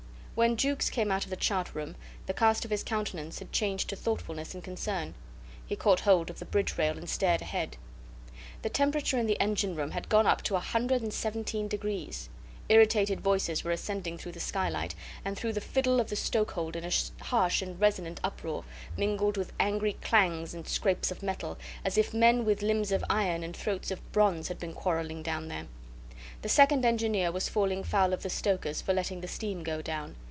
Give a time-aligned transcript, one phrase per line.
[0.33, 1.95] When Jukes came out of the chart room,
[2.25, 5.13] the cast of his countenance had changed to thoughtfulness and concern.
[5.67, 7.77] He caught hold of the bridge rail and stared ahead.
[8.63, 12.27] The temperature in the engine room had gone up to a hundred and seventeen degrees.
[12.69, 16.85] Irritated voices were ascending through the skylight and through the fiddle of the stokehold in
[16.85, 18.63] a harsh and resonant uproar,
[18.97, 21.55] mingled with angry clangs and scrapes of metal,
[21.85, 25.49] as if men with limbs of iron and throats of bronze had been quarrelling down
[25.49, 25.67] there.
[26.41, 30.15] The second engineer was falling foul of the stokers for letting the steam go down.